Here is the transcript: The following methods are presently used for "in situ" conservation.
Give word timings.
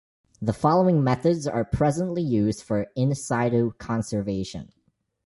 The 0.41 0.51
following 0.51 1.03
methods 1.03 1.45
are 1.45 1.63
presently 1.63 2.23
used 2.23 2.63
for 2.63 2.87
"in 2.95 3.13
situ" 3.13 3.73
conservation. 3.77 4.71